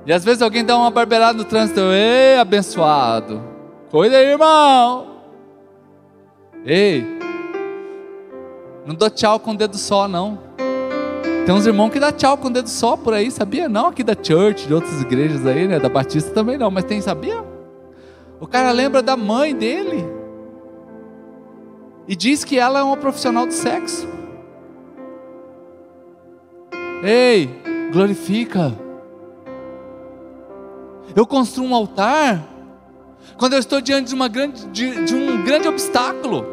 [0.07, 3.43] E às vezes alguém dá uma barbeirada no trânsito, ei, abençoado.
[3.91, 5.07] Cuida aí, irmão.
[6.65, 7.05] Ei,
[8.87, 10.39] não dou tchau com o dedo só, não.
[11.47, 13.69] Tem uns irmãos que dá tchau com o dedo só por aí, sabia?
[13.69, 15.79] Não aqui da church, de outras igrejas aí, né?
[15.79, 17.45] Da Batista também não, mas tem, sabia?
[18.41, 20.05] O cara lembra da mãe dele
[22.09, 24.09] e diz que ela é uma profissional de sexo.
[27.03, 27.49] Ei,
[27.93, 28.73] glorifica.
[31.15, 32.43] Eu construo um altar
[33.37, 36.47] quando eu estou diante de, uma grande, de, de um grande obstáculo.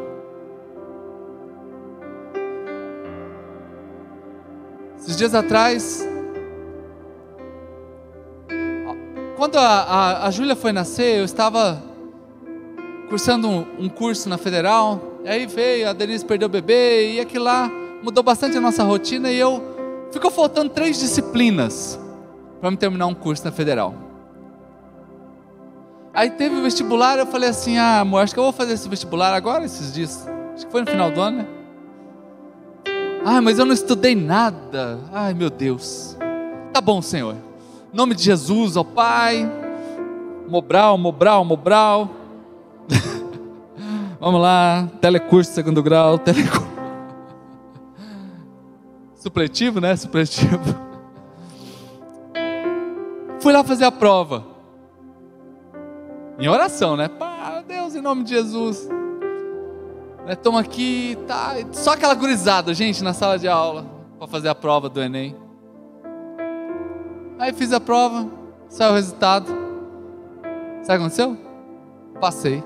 [4.98, 6.08] Esses dias atrás,
[9.36, 11.82] quando a, a, a Júlia foi nascer, eu estava
[13.10, 17.20] cursando um, um, curso na Federal, e aí veio, a Denise perdeu o bebê, e
[17.20, 17.70] aquilo lá
[18.02, 19.64] mudou bastante a nossa rotina, e eu,
[20.12, 22.00] ficou faltando três disciplinas
[22.60, 24.07] para me terminar um curso na Federal.
[26.18, 28.90] Aí teve o vestibular, eu falei assim, ah amor, acho que eu vou fazer esse
[28.90, 31.48] vestibular agora, esses dias, acho que foi no final do ano, né?
[33.24, 35.00] Ah, mas eu não estudei nada.
[35.14, 36.18] Ai, meu Deus.
[36.74, 37.36] Tá bom, Senhor.
[37.94, 39.48] Em nome de Jesus, ó Pai.
[40.48, 42.10] Mobral, Mobral, Mobral.
[44.20, 46.66] Vamos lá, telecurso segundo grau, telecurso.
[49.22, 49.96] Supletivo, né?
[49.96, 50.58] Supletivo.
[53.40, 54.57] Fui lá fazer a prova.
[56.40, 57.08] Em oração, né?
[57.08, 58.88] Pá, Deus, em nome de Jesus.
[60.26, 63.86] Né, aqui, tá, só aquela gurizada, gente, na sala de aula,
[64.20, 65.36] para fazer a prova do Enem.
[67.40, 68.30] Aí fiz a prova,
[68.68, 69.48] saiu o resultado.
[70.84, 71.38] Sabe o que aconteceu?
[72.20, 72.64] Passei.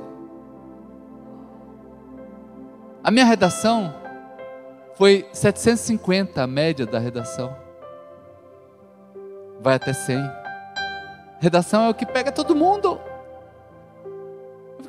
[3.04, 3.94] A minha redação
[4.96, 7.56] Foi 750 a média da redação.
[9.60, 10.18] Vai até 100.
[11.40, 13.00] Redação é o que pega todo mundo.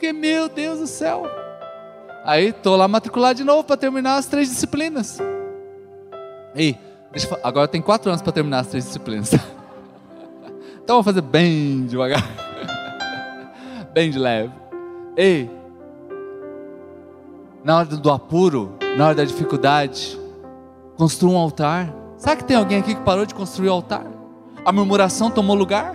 [0.02, 1.22] Fiquei, meu Deus do céu.
[2.24, 5.20] Aí estou lá matriculado de novo para terminar as três disciplinas.
[7.12, 9.30] Deixa eu, agora tem quatro anos para terminar as três disciplinas.
[10.82, 12.20] então vou fazer bem devagar,
[13.94, 14.52] bem de leve.
[15.16, 15.48] Ei,
[17.62, 20.18] na hora do apuro, na hora da dificuldade,
[20.96, 21.94] construa um altar.
[22.16, 24.06] Sabe que tem alguém aqui que parou de construir o altar?
[24.64, 25.94] A murmuração tomou lugar?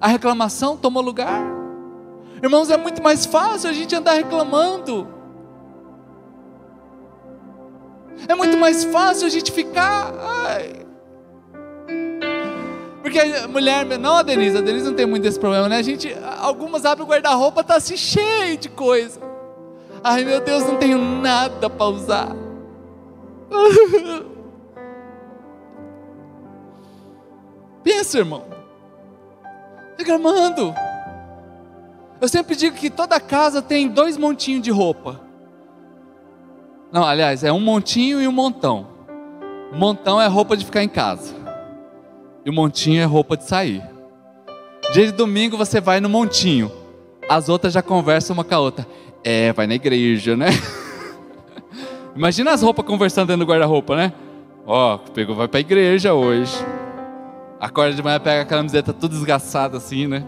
[0.00, 1.57] A reclamação tomou lugar?
[2.42, 5.08] Irmãos, é muito mais fácil a gente andar reclamando.
[8.28, 10.12] É muito mais fácil a gente ficar.
[10.18, 10.86] Ai.
[13.02, 15.78] Porque a mulher, não a Denise, a Denise não tem muito esse problema, né?
[15.78, 19.20] A gente, algumas abrem o guarda-roupa, tá assim cheio de coisa.
[20.04, 22.36] Ai meu Deus, não tenho nada para usar.
[27.82, 28.44] Pensa, irmão.
[29.96, 30.74] Reclamando.
[32.20, 35.20] Eu sempre digo que toda casa tem dois montinhos de roupa.
[36.90, 38.88] Não, aliás, é um montinho e um montão.
[39.72, 41.34] O montão é roupa de ficar em casa.
[42.44, 43.82] E o montinho é roupa de sair.
[44.92, 46.72] Dia de domingo você vai no montinho.
[47.28, 48.86] As outras já conversam uma com a outra.
[49.22, 50.48] É, vai na igreja, né?
[52.16, 54.12] Imagina as roupas conversando dentro do guarda-roupa, né?
[54.66, 56.56] Ó, oh, pegou, vai pra igreja hoje.
[57.60, 60.24] Acorda de manhã, pega a camiseta tudo desgastada assim, né?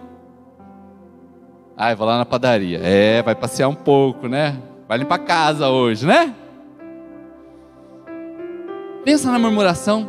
[1.82, 2.78] Ai, vou lá na padaria.
[2.82, 4.60] É, vai passear um pouco, né?
[4.86, 6.34] Vai limpar casa hoje, né?
[9.02, 10.06] Pensa na murmuração.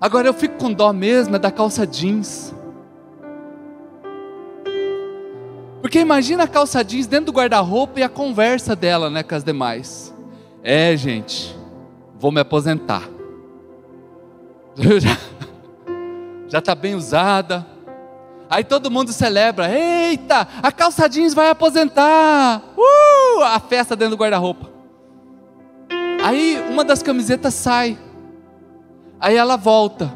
[0.00, 2.52] Agora eu fico com dó mesmo é da calça jeans.
[5.80, 9.44] Porque imagina a calça jeans dentro do guarda-roupa e a conversa dela, né, com as
[9.44, 10.12] demais.
[10.60, 11.56] É, gente,
[12.18, 13.08] vou me aposentar.
[14.76, 15.16] Já,
[16.48, 17.75] já tá bem usada.
[18.48, 19.68] Aí todo mundo celebra.
[19.70, 22.62] Eita, a calça jeans vai aposentar.
[22.76, 24.70] Uh, a festa dentro do guarda-roupa.
[26.22, 27.98] Aí uma das camisetas sai.
[29.20, 30.12] Aí ela volta.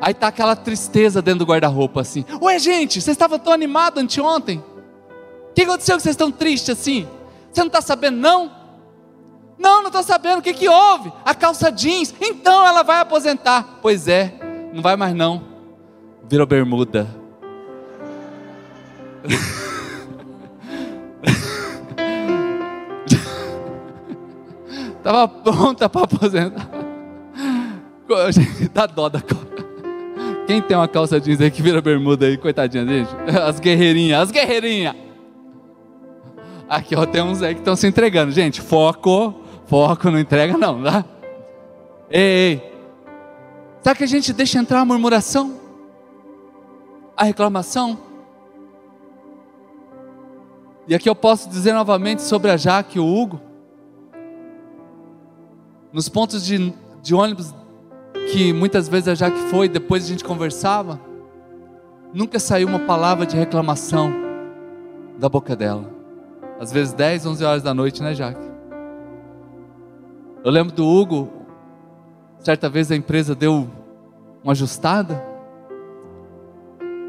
[0.00, 2.24] Aí tá aquela tristeza dentro do guarda-roupa assim.
[2.40, 4.58] Ué, gente, vocês estavam tão animados anteontem?
[5.50, 7.08] O que aconteceu que vocês estão tristes assim?
[7.52, 8.50] Você não está sabendo, não?
[9.58, 10.38] Não, não estou sabendo.
[10.38, 11.12] O que, que houve?
[11.24, 12.14] A calça jeans.
[12.20, 13.78] Então ela vai aposentar.
[13.80, 14.34] Pois é,
[14.72, 15.42] não vai mais não.
[16.28, 17.21] Virou bermuda.
[24.98, 26.68] Estava pronta para aposentar.
[28.72, 29.46] Dá dó da calça.
[30.46, 33.10] Quem tem uma calça jeans aí que vira bermuda aí, coitadinha, gente?
[33.42, 34.94] As guerreirinhas, as guerreirinhas.
[36.68, 38.32] Aqui, ó, tem uns aí que estão se entregando.
[38.32, 39.34] Gente, foco,
[39.66, 41.04] foco, não entrega não, tá?
[42.10, 42.72] Ei, ei.
[43.82, 45.54] Será que a gente deixa entrar a murmuração?
[47.16, 47.98] A reclamação?
[50.86, 53.40] E aqui eu posso dizer novamente sobre a Jaque e o Hugo.
[55.92, 57.54] Nos pontos de, de ônibus
[58.32, 60.98] que muitas vezes a Jaque foi, depois a gente conversava,
[62.12, 64.12] nunca saiu uma palavra de reclamação
[65.18, 65.88] da boca dela.
[66.58, 68.50] Às vezes 10, 11 horas da noite, né, Jaque?
[70.44, 71.30] Eu lembro do Hugo,
[72.38, 73.68] certa vez a empresa deu
[74.42, 75.22] uma ajustada,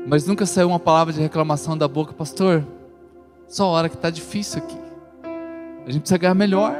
[0.05, 2.63] mas nunca saiu uma palavra de reclamação da boca, pastor.
[3.53, 4.75] Só hora que está difícil aqui.
[5.85, 6.75] A gente precisa ganhar melhor.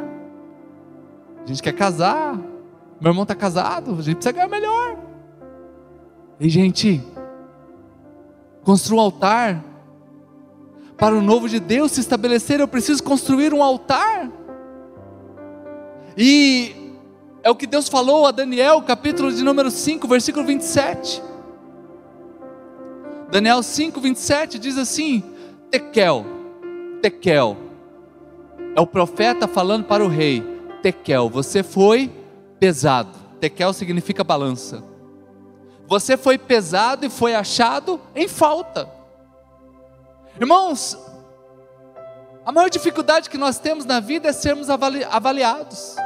[1.43, 2.36] A gente quer casar.
[2.99, 3.91] Meu irmão está casado.
[3.91, 4.97] A gente precisa ganhar melhor.
[6.39, 6.99] E gente,
[8.63, 9.63] construa um altar
[10.97, 14.31] para o novo de Deus se estabelecer, eu preciso construir um altar.
[16.17, 16.75] E
[17.43, 21.21] é o que Deus falou a Daniel, capítulo de número 5, versículo 27.
[23.29, 25.23] Daniel 5, 27 diz assim:
[25.69, 26.32] Tekel,
[27.04, 27.58] Tekel,
[28.78, 30.41] é o profeta falando para o rei:
[30.82, 32.10] Tekel, você foi
[32.58, 33.12] pesado.
[33.41, 34.82] Tekel significa balança.
[35.86, 38.89] Você foi pesado e foi achado em falta.
[40.39, 40.97] Irmãos,
[42.45, 45.97] a maior dificuldade que nós temos na vida é sermos avali avaliados.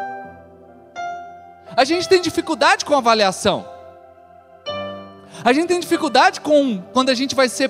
[1.75, 3.69] A gente tem dificuldade com avaliação.
[5.45, 7.69] A gente tem dificuldade com quando a gente vai ser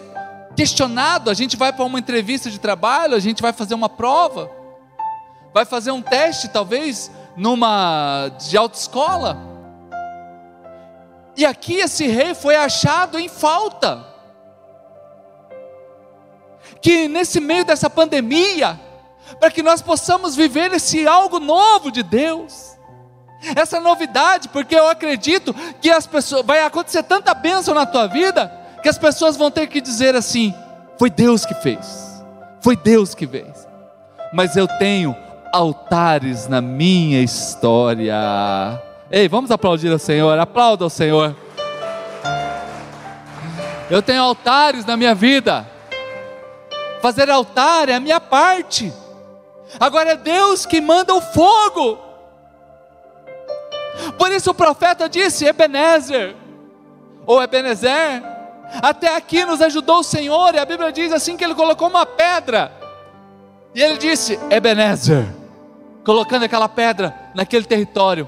[0.57, 4.49] questionado, a gente vai para uma entrevista de trabalho, a gente vai fazer uma prova,
[5.53, 9.37] vai fazer um teste, talvez, numa de autoescola.
[11.35, 14.03] E aqui esse rei foi achado em falta
[16.81, 18.79] que nesse meio dessa pandemia,
[19.39, 22.75] para que nós possamos viver esse algo novo de Deus,
[23.55, 28.66] Essa novidade, porque eu acredito que as pessoas vai acontecer tanta bênção na tua vida
[28.81, 30.53] que as pessoas vão ter que dizer assim:
[30.97, 32.23] foi Deus que fez,
[32.61, 33.67] foi Deus que fez.
[34.33, 35.15] Mas eu tenho
[35.53, 38.15] altares na minha história.
[39.09, 41.35] Ei, vamos aplaudir ao Senhor, aplauda ao Senhor.
[43.89, 45.65] Eu tenho altares na minha vida.
[47.01, 48.91] Fazer altar é a minha parte.
[49.79, 51.97] Agora é Deus que manda o fogo.
[54.17, 56.35] Por isso o profeta disse: Ebenezer,
[57.25, 58.23] ou Ebenezer,
[58.81, 62.05] até aqui nos ajudou o Senhor, e a Bíblia diz assim que ele colocou uma
[62.05, 62.71] pedra,
[63.73, 65.25] e ele disse: Ebenezer,
[66.03, 68.27] colocando aquela pedra naquele território.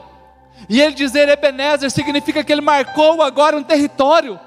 [0.67, 4.39] E ele dizer Ebenezer significa que ele marcou agora um território.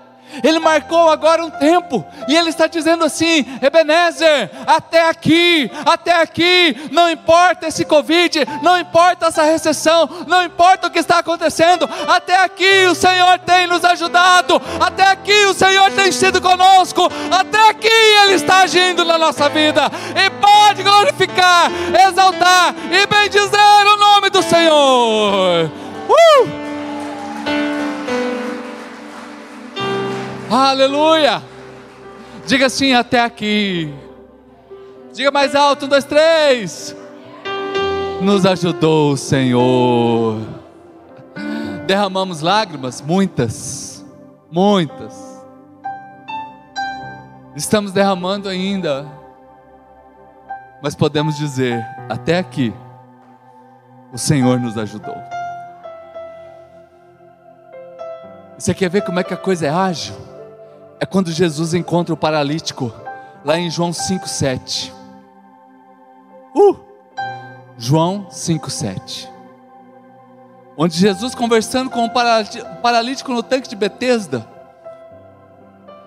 [0.43, 6.89] Ele marcou agora um tempo, e Ele está dizendo assim: Ebenezer, até aqui, até aqui,
[6.91, 12.43] não importa esse Covid, não importa essa recessão, não importa o que está acontecendo, até
[12.43, 17.89] aqui o Senhor tem nos ajudado, até aqui o Senhor tem sido conosco, até aqui
[17.89, 21.71] Ele está agindo na nossa vida, e pode glorificar,
[22.09, 25.82] exaltar e bendizer o nome do Senhor.
[30.55, 31.43] Aleluia!
[32.47, 33.91] Diga assim até aqui.
[35.15, 36.95] Diga mais alto, um, dois, três.
[38.21, 40.43] Nos ajudou o Senhor.
[41.87, 44.05] Derramamos lágrimas, muitas,
[44.51, 45.43] muitas.
[47.57, 49.07] Estamos derramando ainda,
[50.83, 52.75] mas podemos dizer: até aqui,
[54.13, 55.17] o Senhor nos ajudou.
[58.59, 60.32] Você quer ver como é que a coisa é ágil?
[61.03, 62.93] É quando Jesus encontra o paralítico,
[63.45, 64.93] lá em João 5,7.
[66.55, 66.77] Uh!
[67.77, 69.29] João 5,7.
[70.77, 72.11] Onde Jesus conversando com o
[72.81, 74.49] paralítico no tanque de Betesda.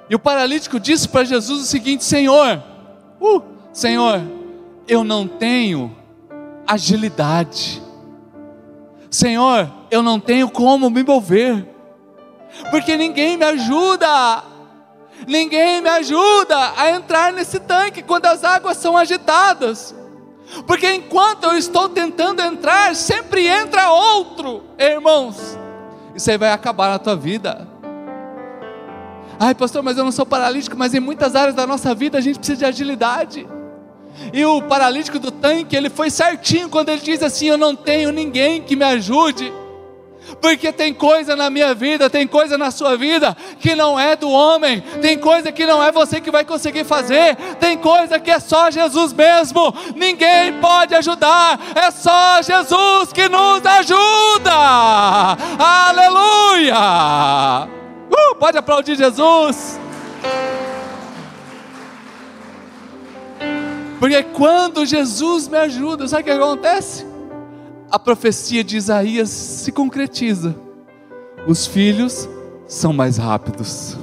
[0.10, 2.64] E o paralítico disse para Jesus o seguinte: Senhor,
[3.20, 3.44] uh,
[3.74, 4.22] Senhor,
[4.88, 5.94] eu não tenho
[6.66, 7.84] agilidade.
[9.12, 11.68] Senhor, eu não tenho como me mover,
[12.72, 14.55] porque ninguém me ajuda
[15.28, 19.96] ninguém me ajuda a entrar nesse tanque quando as águas são agitadas.
[20.68, 25.58] Porque enquanto eu estou tentando entrar, sempre entra outro, irmãos.
[26.14, 27.68] Isso aí vai acabar na tua vida.
[29.40, 32.22] Ai, pastor, mas eu não sou paralítico, mas em muitas áreas da nossa vida a
[32.22, 33.48] gente precisa de agilidade.
[34.32, 38.12] E o paralítico do tanque, ele foi certinho quando ele diz assim: Eu não tenho
[38.12, 39.52] ninguém que me ajude
[40.42, 44.30] porque tem coisa na minha vida, tem coisa na sua vida que não é do
[44.30, 48.40] homem, tem coisa que não é você que vai conseguir fazer, tem coisa que é
[48.40, 54.52] só Jesus mesmo, ninguém pode ajudar, é só Jesus que nos ajuda,
[55.60, 56.76] aleluia!
[58.10, 59.80] Uh, pode aplaudir Jesus.
[64.00, 67.15] Porque quando Jesus me ajuda, sabe o que acontece?
[67.92, 70.56] A profecia de Isaías se concretiza.
[71.48, 72.28] Os filhos
[72.68, 73.98] são mais rápidos.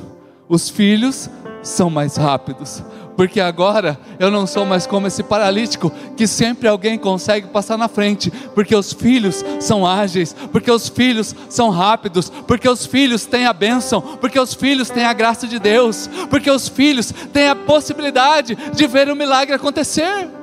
[0.48, 1.28] Os filhos
[1.62, 2.82] são mais rápidos.
[3.16, 7.86] Porque agora eu não sou mais como esse paralítico que sempre alguém consegue passar na
[7.86, 13.44] frente, porque os filhos são ágeis, porque os filhos são rápidos, porque os filhos têm
[13.44, 17.56] a bênção, porque os filhos têm a graça de Deus, porque os filhos têm a
[17.56, 20.41] possibilidade de ver o milagre acontecer.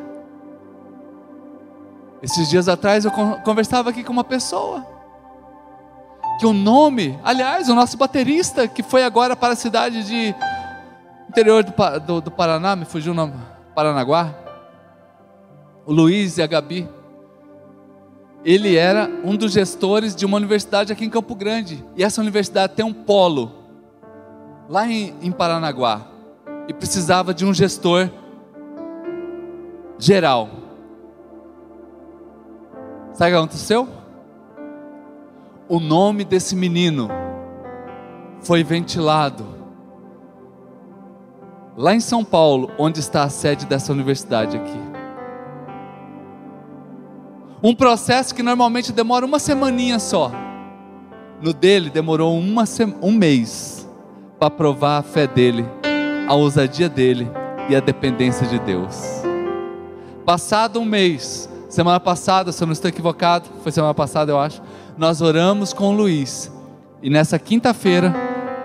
[2.21, 3.11] Esses dias atrás eu
[3.43, 4.85] conversava aqui com uma pessoa.
[6.39, 10.35] Que o nome, aliás, o nosso baterista, que foi agora para a cidade de
[11.29, 13.33] interior do, do, do Paraná, me fugiu o nome,
[13.75, 14.33] Paranaguá.
[15.85, 16.87] O Luiz e a Gabi.
[18.43, 21.83] Ele era um dos gestores de uma universidade aqui em Campo Grande.
[21.95, 23.51] E essa universidade tem um polo
[24.69, 26.07] lá em, em Paranaguá.
[26.67, 28.09] E precisava de um gestor
[29.97, 30.68] geral.
[33.19, 33.89] Sabe o que aconteceu?
[35.67, 37.09] O nome desse menino
[38.39, 39.45] foi ventilado
[41.75, 44.79] lá em São Paulo, onde está a sede dessa universidade aqui.
[47.61, 50.31] Um processo que normalmente demora uma semaninha só.
[51.41, 52.63] No dele demorou uma
[53.01, 53.85] um mês
[54.39, 55.65] para provar a fé dele,
[56.25, 57.29] a ousadia dele
[57.67, 59.03] e a dependência de Deus.
[60.25, 64.59] Passado um mês, Semana passada, se eu não estou equivocado, foi semana passada eu acho,
[64.97, 66.51] nós oramos com o Luiz.
[66.99, 68.11] E nessa quinta-feira,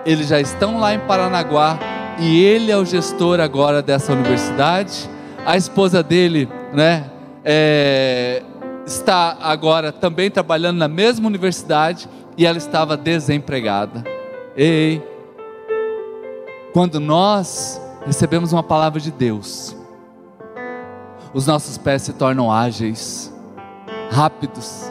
[0.03, 1.77] eles já estão lá em Paranaguá
[2.17, 5.07] e ele é o gestor agora dessa universidade.
[5.45, 7.11] A esposa dele, né,
[7.43, 8.41] é,
[8.87, 14.03] está agora também trabalhando na mesma universidade e ela estava desempregada.
[14.57, 15.03] Ei,
[16.73, 19.75] quando nós recebemos uma palavra de Deus,
[21.35, 23.29] os nossos pés se tornam ágeis,
[24.09, 24.89] rápidos.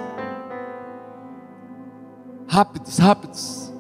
[2.47, 3.73] Rápidos, rápidos.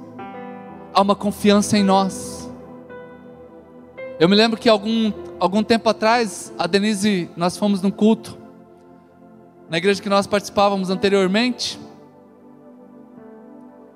[0.95, 2.51] Há uma confiança em nós.
[4.19, 8.39] Eu me lembro que algum, algum tempo atrás, a Denise, nós fomos num culto,
[9.69, 11.79] na igreja que nós participávamos anteriormente,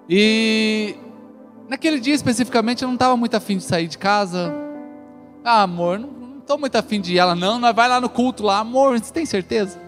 [0.07, 0.95] e
[1.71, 4.55] naquele dia especificamente eu não estava muito afim de sair de casa.
[5.43, 6.18] Ah, amor, não
[6.49, 7.19] estou muito afim de ir.
[7.19, 9.79] Ela, não, nós vai lá no culto lá, amor, você tem certeza?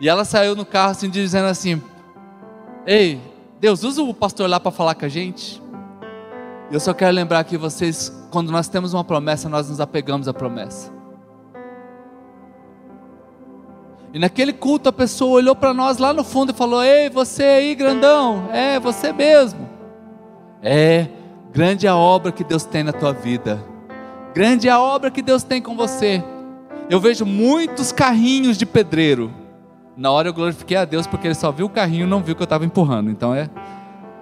[0.00, 1.80] E ela saiu no carro assim, dizendo assim:
[2.84, 3.20] Ei,
[3.60, 5.62] Deus, usa o pastor lá para falar com a gente.
[6.72, 10.34] Eu só quero lembrar que vocês, quando nós temos uma promessa, nós nos apegamos à
[10.34, 10.92] promessa.
[14.12, 17.44] E naquele culto a pessoa olhou para nós lá no fundo e falou: Ei, você
[17.44, 19.68] aí, grandão, é você mesmo.
[20.60, 21.06] É,
[21.52, 23.64] grande a obra que Deus tem na tua vida,
[24.38, 26.22] grande é a obra que Deus tem com você.
[26.88, 29.32] Eu vejo muitos carrinhos de pedreiro.
[29.96, 32.36] Na hora eu glorifiquei a Deus porque ele só viu o carrinho e não viu
[32.36, 33.10] que eu estava empurrando.
[33.10, 33.50] Então é.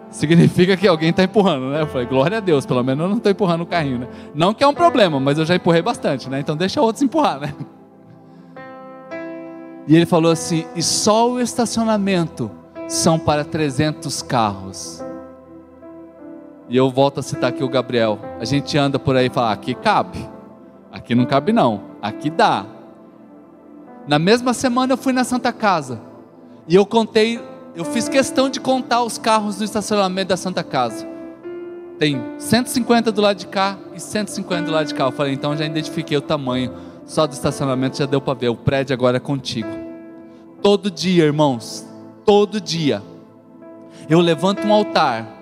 [0.09, 1.83] Significa que alguém está empurrando, né?
[1.83, 4.09] Eu falei, glória a Deus, pelo menos eu não estou empurrando o carrinho, né?
[4.35, 6.41] Não que é um problema, mas eu já empurrei bastante, né?
[6.41, 7.53] Então deixa outros empurrar, né?
[9.87, 12.51] E ele falou assim: e só o estacionamento
[12.89, 15.05] são para 300 carros.
[16.69, 18.19] E eu volto a citar aqui o Gabriel.
[18.41, 20.19] A gente anda por aí e fala: aqui cabe,
[20.91, 22.67] aqui não cabe não, aqui dá.
[24.07, 26.01] Na mesma semana eu fui na Santa Casa
[26.69, 27.41] e eu contei,
[27.75, 31.07] eu fiz questão de contar os carros no estacionamento da Santa Casa.
[31.99, 35.05] Tem 150 do lado de cá e 150 do lado de cá.
[35.05, 36.73] Eu falei, então já identifiquei o tamanho
[37.07, 38.49] só do estacionamento já deu para ver.
[38.49, 39.69] O prédio agora é contigo.
[40.61, 41.87] Todo dia, irmãos,
[42.25, 43.03] todo dia,
[44.09, 45.36] eu levanto um altar.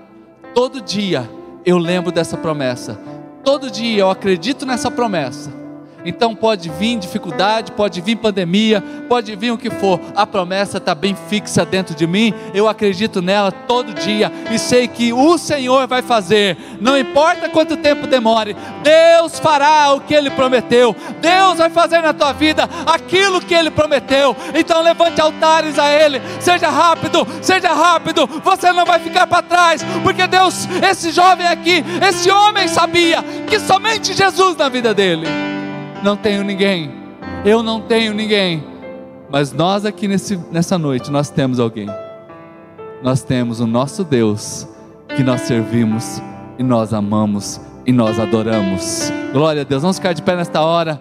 [0.54, 1.28] Todo dia
[1.64, 2.98] eu lembro dessa promessa.
[3.42, 5.63] Todo dia eu acredito nessa promessa
[6.04, 10.94] então pode vir dificuldade, pode vir pandemia, pode vir o que for, a promessa está
[10.94, 15.86] bem fixa dentro de mim, eu acredito nela todo dia e sei que o Senhor
[15.86, 21.70] vai fazer, não importa quanto tempo demore, Deus fará o que Ele prometeu, Deus vai
[21.70, 24.36] fazer na tua vida aquilo que Ele prometeu.
[24.54, 29.82] Então levante altares a Ele, seja rápido, seja rápido, você não vai ficar para trás,
[30.02, 35.53] porque Deus, esse jovem aqui, esse homem sabia que somente Jesus na vida dele
[36.04, 36.92] não tenho ninguém,
[37.46, 38.62] eu não tenho ninguém.
[39.30, 41.88] Mas nós aqui nesse, nessa noite, nós temos alguém.
[43.02, 44.68] Nós temos o nosso Deus
[45.16, 46.22] que nós servimos
[46.58, 49.10] e nós amamos e nós adoramos.
[49.32, 49.82] Glória a Deus.
[49.82, 51.00] Vamos ficar de pé nesta hora.